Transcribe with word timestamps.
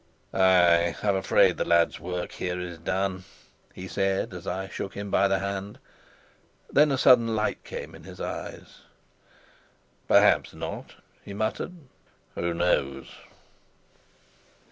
"Ay, 0.33 0.95
I'm 1.03 1.15
afraid 1.15 1.57
the 1.57 1.63
lad's 1.63 1.99
work 1.99 2.31
here 2.31 2.59
is 2.59 2.79
done," 2.79 3.23
he 3.71 3.87
said, 3.87 4.33
as 4.33 4.47
I 4.47 4.67
shook 4.67 4.95
him 4.95 5.11
by 5.11 5.27
the 5.27 5.37
hand. 5.37 5.77
Then 6.71 6.91
a 6.91 6.97
sudden 6.97 7.35
light 7.35 7.63
came 7.63 7.93
in 7.93 8.03
his 8.05 8.19
eyes. 8.19 8.79
"Perhaps 10.07 10.55
not," 10.55 10.95
he 11.23 11.35
muttered. 11.35 11.73
"Who 12.33 12.51
knows?" 12.51 13.09